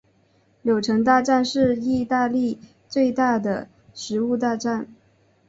[0.63, 2.57] 柳橙大战是义大利
[2.89, 4.87] 最大的食物大战。